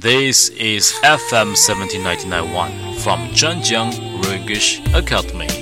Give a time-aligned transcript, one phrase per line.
[0.00, 3.92] This is FM 17991 from Zhanjiang
[4.32, 5.59] English Academy.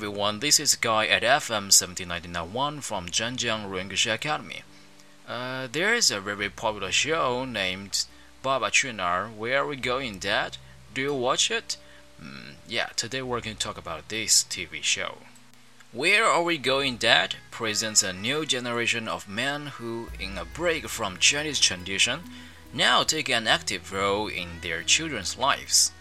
[0.00, 4.62] everyone, this is Guy at FM 1799.1 from Zhenjiang Rengashi Academy.
[5.28, 8.06] Uh, there is a very popular show named
[8.42, 10.56] Baba Qu Nar, Where Are We Going Dad?
[10.94, 11.76] Do you watch it?
[12.18, 15.18] Mm, yeah, today we're going to talk about this TV show.
[15.92, 20.88] Where Are We Going Dad presents a new generation of men who, in a break
[20.88, 22.20] from Chinese tradition,
[22.72, 25.92] now take an active role in their children's lives.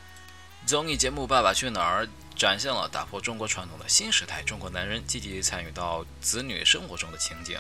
[0.66, 2.05] 综艺节目《爸爸去哪儿》
[2.38, 7.59] 展现了打破中国传统的新时代中国男人积极参与到子女生活中的情景。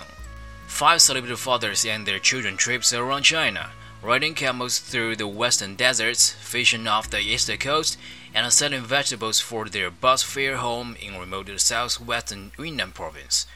[0.68, 3.70] Five celebrity fathers and their children trips around China,
[4.02, 7.96] riding camels through the western deserts, fishing off the eastern coast,
[8.34, 13.46] and selling vegetables for their bus fare home in remote southwestern Yunnan province.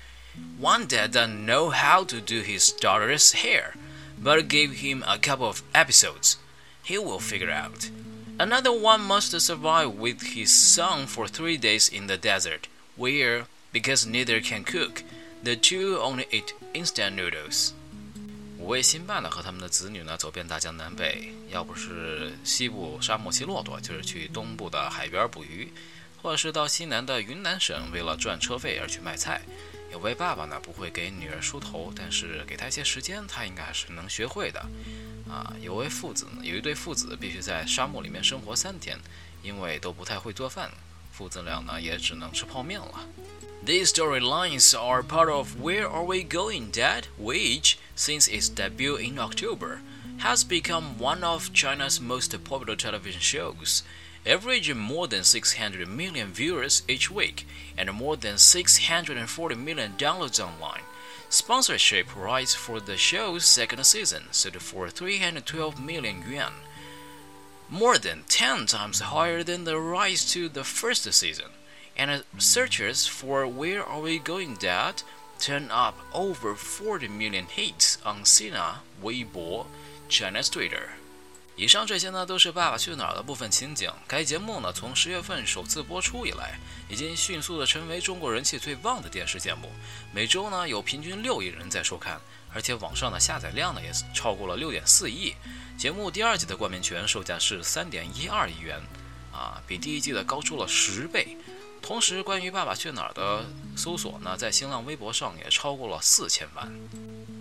[0.58, 3.74] One dad doesn't know how to do his daughter's hair,
[4.16, 6.36] but gave him a couple of episodes.
[6.82, 7.90] He will figure out.
[8.39, 12.61] Another one must survive with his son for three days in the desert,
[12.97, 15.03] where, because neither can cook,
[15.43, 17.73] the two only eat instant noodles.
[18.57, 25.71] 五位新爸呢和他们的子女呢走遍大江南北，要不是西部沙漠骑骆驼，就是去东部的海边捕鱼，
[26.21, 29.41] 或者是到西南的云南省为了赚车费而去卖菜。
[29.91, 34.65] 有位爸爸呢不会给女儿梳头，但是给她一些时间，她应该还是能学会的。
[35.32, 38.98] 啊，有位父子，有一对父子必须在沙漠里面生活三天，
[39.42, 40.70] 因为都不太会做饭，
[41.12, 43.06] 父子俩呢也只能吃泡面了。
[43.66, 47.04] These storylines are part of Where Are We Going, Dad?
[47.18, 49.80] which, since its debut in October,
[50.20, 53.82] has become one of China's most popular television shows,
[54.24, 57.46] averaging more than 600 million viewers each week
[57.76, 60.82] and more than 640 million downloads online.
[61.33, 66.53] Sponsorship rights for the show's second season sold for 312 million yuan,
[67.71, 71.49] more than 10 times higher than the rights to the first season.
[71.97, 75.01] And searches for Where Are We Going Dad
[75.39, 79.65] turned up over 40 million hits on Sina, Weibo,
[80.09, 80.91] China's Twitter.
[81.55, 83.91] 以上这些呢，都是《爸爸去哪儿》的部分情景。
[84.07, 86.57] 该节目呢，从十月份首次播出以来，
[86.89, 89.71] 已经迅速的成为中国人气最旺的电视节目。
[90.11, 92.19] 每周呢，有平均六亿人在收看，
[92.51, 95.35] 而且网上的下载量呢，也超过了六点四亿。
[95.77, 98.81] 节目第二季的冠名权售价是三点一二亿元，
[99.31, 101.37] 啊，比第一季的高出了十倍。
[101.82, 103.46] 同时，关于《爸爸去哪儿》的
[103.76, 106.70] 搜索呢，在新浪微博上也超过了四千万。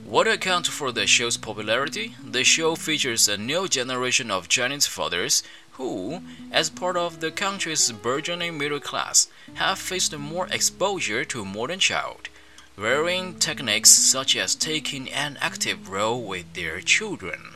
[0.09, 2.11] What accounts for the show's popularity?
[2.31, 5.41] The show features a new generation of Chinese fathers
[5.77, 11.79] who, as part of the country's burgeoning middle class, have faced more exposure to modern
[11.79, 12.29] child,
[12.77, 17.50] varying techniques such as taking an active role with their children.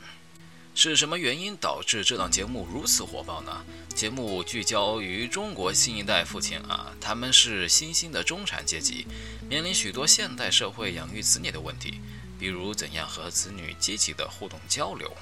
[0.75, 3.65] 是什么原因导致这档节目如此火爆呢？
[3.93, 9.05] 节目聚焦于中国新一代父亲啊，他们是新兴的中产阶级，
[9.49, 11.99] 面临许多现代社会养育子女的问题。
[12.39, 15.15] 比如怎样和子女积极的互动交流。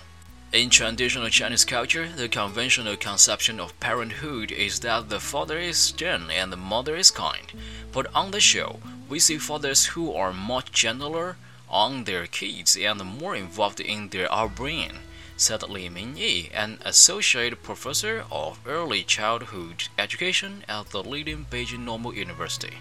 [0.51, 6.27] In traditional Chinese culture, the conventional conception of parenthood is that the father is stern
[6.29, 7.43] and the mother is kind.
[7.91, 8.79] But on the show,
[9.09, 11.35] we see fathers who are much gentler
[11.67, 14.99] on their kids and more involved in their upbringing,
[15.37, 22.13] said Li Mingyi, an associate professor of early childhood education at the leading Beijing Normal
[22.13, 22.73] University.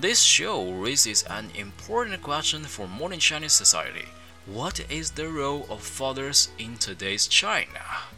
[0.00, 4.06] This show raises an important question for modern Chinese society.
[4.46, 8.08] What is the role of fathers in today's China?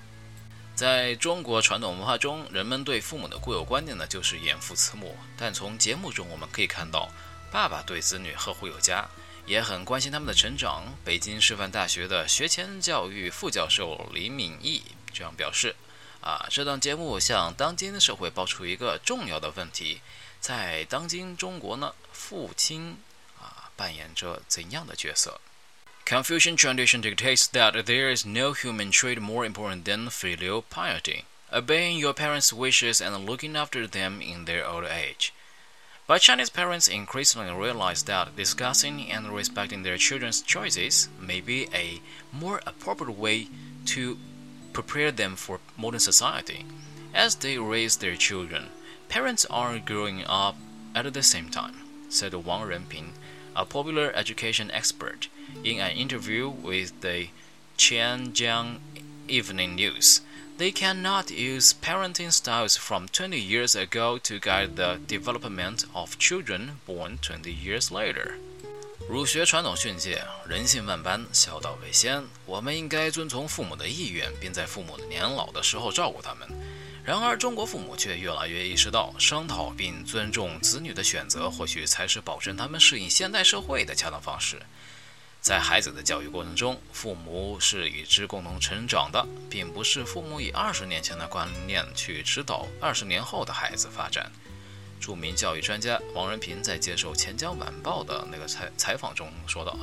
[0.74, 5.16] 在中国传统文化中，人们对父母的固有观念呢，就是严父慈母。
[5.36, 7.10] 但从节目中我们可以看到，
[7.50, 9.08] 爸爸对子女呵护有加，
[9.45, 10.97] 也很关心他们的成长。
[11.03, 14.83] 北京师范大学的学前教育副教授李敏义
[15.13, 15.75] 这样表示
[16.21, 20.01] ：“啊，这档节目向当今社会爆出一个重要的问题。”
[20.41, 22.97] 在当今中国呢，父亲
[23.39, 25.39] 啊扮演着怎样的角色
[26.03, 32.13] ？Confucian tradition dictates that there is no human trait more important than filial piety, obeying your
[32.13, 35.31] parents' wishes and looking after them in their old age.
[36.11, 42.01] But Chinese parents increasingly realize that discussing and respecting their children's choices may be a
[42.33, 43.47] more appropriate way
[43.85, 44.19] to
[44.73, 46.65] prepare them for modern society
[47.13, 48.71] as they raise their children.
[49.07, 50.57] Parents are growing up
[50.93, 51.77] at the same time,"
[52.09, 53.13] said Wang Renping,
[53.55, 55.29] a popular education expert,
[55.63, 57.29] in an interview with the
[57.77, 58.81] Qianjiang
[59.29, 60.19] Evening News.
[60.61, 66.73] They cannot use parenting styles from 20 years ago to guide the development of children
[66.85, 68.33] born 20 years later.
[69.09, 72.23] 儒学传统训诫：人性万般，孝道为先。
[72.45, 76.47] 我们应该遵从父母的意愿，并在父母年老的时候照顾他们。
[77.03, 84.61] 然而，中国父母却越来越意识到，商讨并尊重子女的选择，或许才是保证他们适应现代社会的恰当方式。
[85.41, 94.31] 在孩子的教育过程中，父母是与之共同成长的，并不是父母以二十年前的观念去指导二十年后的孩子发展。
[94.99, 99.75] 著名教育专家王仁平在接受《钱江晚报》的那个采采访中说道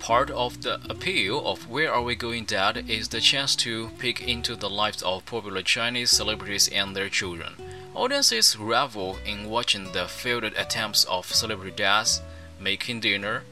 [0.00, 2.82] ：“Part of the appeal of Where Are We Going, Dad?
[2.88, 7.52] is the chance to peek into the lives of popular Chinese celebrities and their children.
[7.92, 12.22] Audiences revel in watching the failed attempts of celebrity dads
[12.58, 13.42] making dinner,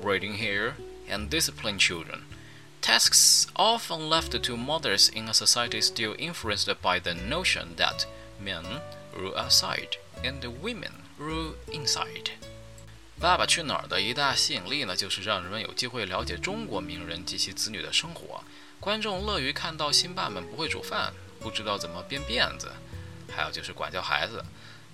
[0.00, 0.76] braiding hair,
[1.09, 2.21] and disciplining children.
[2.81, 8.05] Tasks often left to mothers in a society still influenced by the notion that
[8.39, 8.63] men
[9.15, 12.31] rule outside.” And women rule inside。《
[13.21, 18.43] 爸爸去哪儿》的一大吸引力呢，就是让人们有机会了解中国名人及其子女的生活。
[18.79, 22.71] 观众乐于看到新爸们不会煮饭，不知道怎么编辫子，
[23.33, 24.43] 还有就是管教孩子。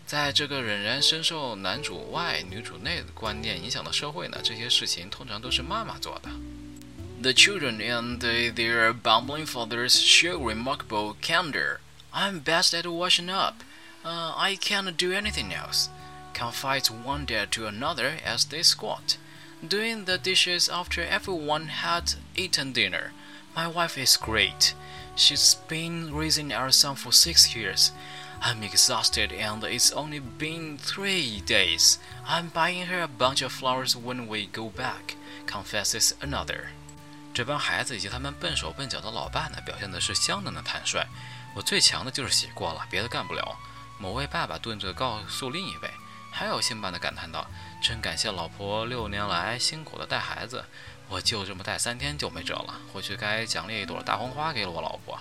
[0.05, 6.29] 在这个仍然深受男主外女主内的观念影响的社会呢，这些事情通常都是妈妈做的。
[7.21, 11.77] The children and their bumbling fathers show remarkable candor.
[12.11, 13.63] I'm best at washing up.
[14.03, 15.87] Uh, I can't do anything else.
[16.33, 19.17] Confides one dad to another as they squat,
[19.61, 23.11] doing the dishes after everyone had eaten dinner.
[23.55, 24.73] My wife is great.
[25.15, 27.91] She's been raising our son for six years.
[28.40, 31.98] I'm exhausted and it's only been three days.
[32.26, 35.16] I'm buying her a bunch of flowers when we go back,
[35.46, 36.66] confesses another.
[37.34, 41.06] 这帮孩子以及他们笨手笨脚的老爸呢，表现的是相当的坦率。
[41.54, 43.56] 我最强的就是洗锅了，别的干不了。
[43.98, 45.90] 某位爸爸顿着告诉另一位，
[46.30, 47.46] 还有姓爸的感叹道
[47.82, 50.64] ：“真感谢老婆六年来辛苦的带孩子，
[51.08, 55.18] 我就这么带三天就没辙了，回去该奖励一朵大红花给了我老婆。”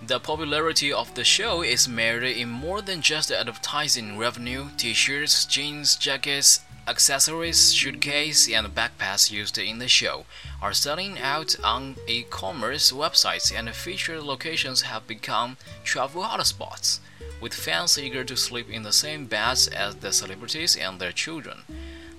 [0.00, 4.68] The popularity of the show is measured in more than just advertising revenue.
[4.76, 10.24] T-shirts, jeans, jackets, accessories, suitcase, and backpacks used in the show
[10.62, 17.00] are selling out on e-commerce websites, and featured locations have become travel hotspots
[17.40, 21.64] with fans eager to sleep in the same beds as the celebrities and their children.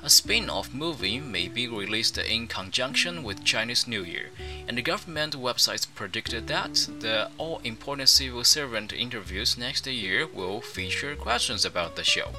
[0.01, 4.30] A spin off movie may be released in conjunction with Chinese New Year,
[4.68, 10.62] and the government websites predicted that the all important civil servant interviews next year will
[10.62, 12.31] feature questions about the show.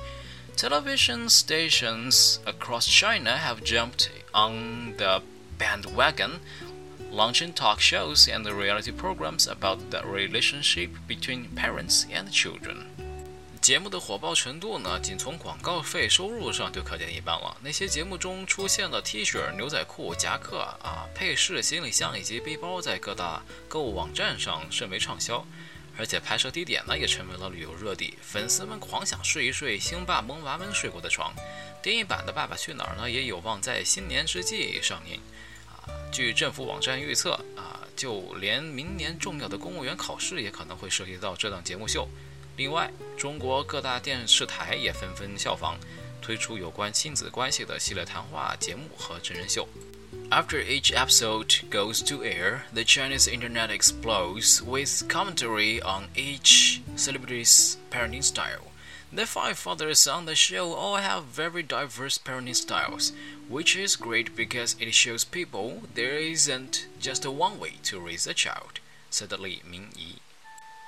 [0.56, 5.22] Television stations across China have jumped on the
[5.58, 6.40] bandwagon
[7.10, 12.89] launching talk shows and reality programs about the relationship between parents and children。
[13.60, 17.54] 节目的火爆程度呢，仅从广告费收入上就可见一斑了。
[17.62, 25.44] 那些节目中出现的 T 恤、牛仔裤、夹克啊、配饰、行李箱以及背包，在各大购物网站上甚为畅销，
[25.98, 31.34] 而且拍摄地点呢也成为了旅游热地，粉丝们狂想睡一睡星爸萌娃们睡过的床。
[31.82, 35.20] 电影版的《爸爸去哪儿》呢，也有望在新年之际上映。
[35.68, 42.08] 啊据政府网站预测，啊，就连明年重要的公务员考试也可能会涉及到这档节目秀。
[42.57, 45.77] 另外，中国各大电视台也纷纷效仿，
[46.21, 49.67] 推出有关亲子关系的系列谈话节目和真人秀。
[50.29, 58.23] After each episode goes to air, the Chinese internet explodes with commentary on each celebrity's parenting
[58.23, 58.71] style.
[59.13, 63.13] The five fathers on the show all have very diverse parenting styles,
[63.47, 68.33] which is great because it shows people there isn't just one way to raise a
[68.33, 68.79] child,"
[69.11, 70.19] said Li Mingyi.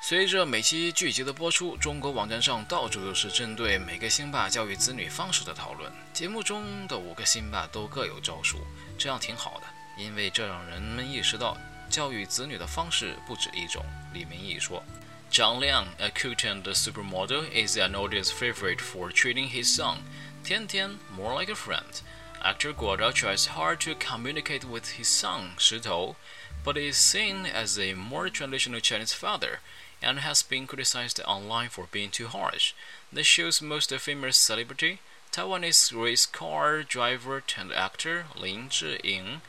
[0.04, 5.92] 随着每期剧集的播出，中国网站上到处都是针对每个星爸教育子女方式的讨论。
[6.12, 8.58] 节目中的五个星爸都各有招数，
[8.98, 11.56] 这样挺好的，因为这让人们意识到
[11.88, 13.86] 教育子女的方式不止一种。
[14.12, 14.82] 李明义说。
[15.30, 19.98] Zhang Liang, a and supermodel, is an audience favorite for treating his son,
[20.44, 22.02] Tian Tian, more like a friend.
[22.42, 26.16] Actor Guo Zhao tries hard to communicate with his son, Shi Tou,
[26.64, 29.60] but is seen as a more traditional Chinese father
[30.01, 32.73] and has been criticized online for being too harsh.
[33.11, 34.99] The show's most famous celebrity,
[35.31, 39.41] Taiwanese race car driver turned actor Lin Zhiying,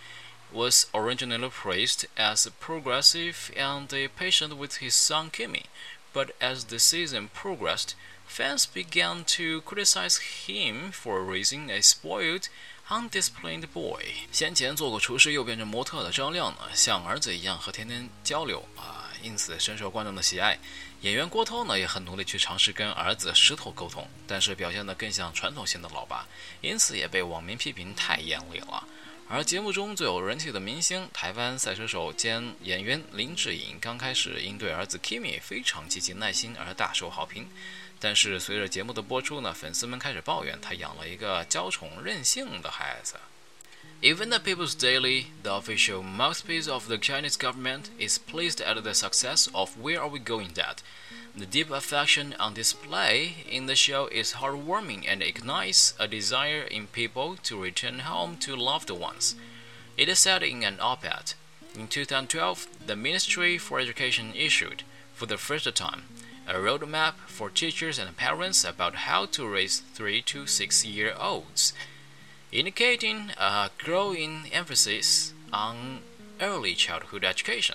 [0.50, 5.64] was originally praised as progressive and patient with his son Kimi,
[6.14, 7.94] but as the season progressed,
[8.26, 12.48] fans began to criticize him for raising a spoiled,
[12.90, 14.02] undisciplined boy。
[14.32, 20.59] 先前做过厨师又变成模特的张亮呢，像儿子一样和天天交流啊， 因此深受观众的喜爱。
[21.01, 26.27] 演员郭涛呢也很努力去尝试跟儿子石头沟通，但是表现得更像传统型的老爸，
[26.61, 28.87] 因此也被网民批评太严厉了。
[29.29, 37.47] 而节目中最有人气的明星，台湾赛车手兼演员林志颖，刚开始因对儿子 Kimi 非常积极耐心而大受好评。
[37.99, 43.15] 但是随着节目的播出呢，粉丝们开始抱怨他养了一个娇宠任性的孩子。
[44.05, 49.47] Even the People's Daily, the official mouthpiece of the Chinese government, is pleased at the success
[49.55, 50.81] of Where Are We Going Dad.
[51.37, 56.87] The deep affection on display in the show is heartwarming and ignites a desire in
[56.87, 59.35] people to return home to loved ones.
[59.95, 61.35] It is said in an op ed.
[61.73, 64.83] In 2012, the Ministry for Education issued,
[65.13, 66.03] for the first time,
[66.45, 71.71] a roadmap for teachers and parents about how to raise 3 to 6 year olds,
[72.53, 76.01] indicating a growing emphasis on
[76.39, 77.73] early childhood education.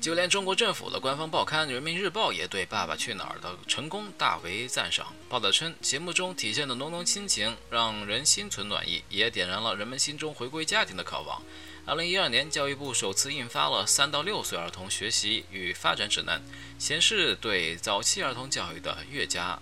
[0.00, 5.14] 就连中国政府的官方报刊《人民日报》也对《爸爸去哪儿》的成功大为赞赏。
[5.28, 11.42] 报道称，节目中体现的浓浓亲情让人心存暖意，也点燃了人们心中回归家庭的渴望。
[11.84, 16.42] 二零一二年，教育部首次印发了三到六岁儿童学习与发展指南，
[16.78, 19.60] 显示对早期儿童教育的越加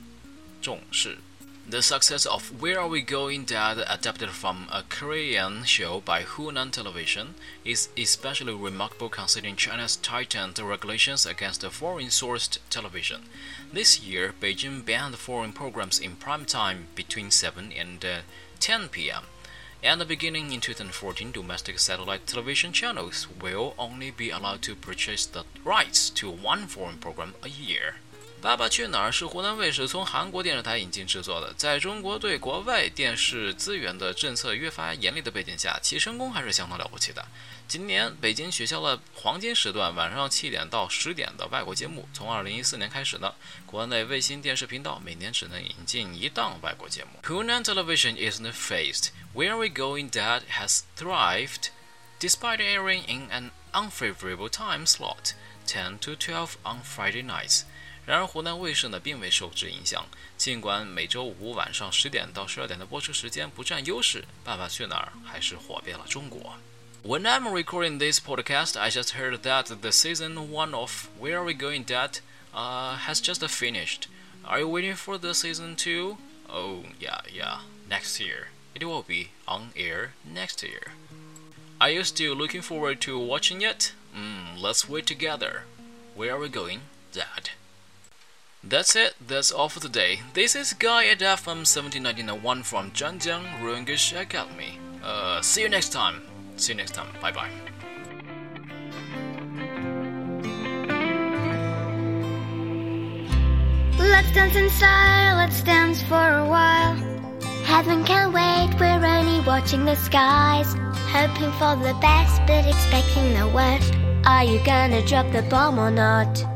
[0.60, 1.18] 重视。
[1.68, 7.34] The success of Where Are We Going Dad, adapted from a Korean show by Hunan Television,
[7.64, 13.22] is especially remarkable considering China's tightened regulations against foreign sourced television.
[13.72, 18.18] This year, Beijing banned foreign programs in prime time between 7 and uh,
[18.60, 19.24] 10 p.m.
[19.82, 25.42] And beginning in 2014, domestic satellite television channels will only be allowed to purchase the
[25.64, 28.05] rights to one foreign program a year.《
[28.46, 37.26] 爸爸去哪儿》是湖南卫视从韩国电视台引进制作的，在中国对国外电视资源的政策越发严厉的背景下，其成功还是相当了不起的。
[37.66, 43.34] 今年北京取消了黄金时段晚上七点到十点的外国节目，从二零一四年开始呢，
[43.66, 47.18] 国内卫星电视频道每年只能引进一档外国节目。
[47.24, 49.08] Hunan Television isn't phased.
[49.34, 51.70] Where Are We going that has thrived,
[52.20, 55.32] despite airing in an unfavorable time slot,
[55.66, 57.62] ten to twelve on Friday nights.
[58.05, 60.05] 然而，湖南卫视呢并未受之影响。
[60.37, 66.55] 尽管每周五晚上十点到十二点的播出时间不占优势，《爸爸去哪儿》还是火遍了中国。
[67.03, 71.53] When I'm recording this podcast, I just heard that the season one of Where Are We
[71.53, 72.19] Going, Dad?
[72.53, 74.07] Uh, has just finished.
[74.43, 76.17] Are you waiting for the season two?
[76.49, 77.61] Oh yeah, yeah.
[77.89, 80.91] Next year, it will be on air next year.
[81.79, 83.93] Are you still looking forward to watching it?
[84.13, 85.63] Mm, let's wait together.
[86.13, 86.81] Where are we going,
[87.13, 87.51] Dad?
[88.68, 90.22] That's it, that's all for today.
[90.34, 94.80] This is Guy at FM 1791 from Zhanjiang Rungish Academy.
[95.04, 96.20] Uh, see you next time.
[96.56, 97.06] See you next time.
[97.22, 97.48] Bye bye.
[104.00, 106.96] Let's dance inside, let's dance for a while.
[107.62, 110.74] Heaven can't wait, we're only watching the skies.
[111.14, 113.94] Hoping for the best, but expecting the worst.
[114.26, 116.55] Are you gonna drop the bomb or not?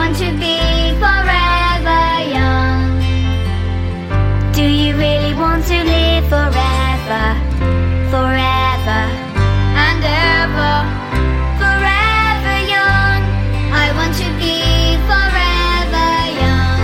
[0.00, 0.56] Want to be
[1.04, 2.04] forever
[2.36, 3.00] young.
[4.54, 7.26] Do you really want to live forever?
[8.14, 9.02] Forever
[9.86, 10.02] and
[10.32, 10.76] ever.
[11.60, 13.20] Forever young.
[13.84, 14.56] I want to be
[15.10, 16.10] forever
[16.44, 16.80] young.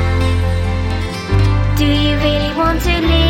[1.79, 3.26] Do you really want to live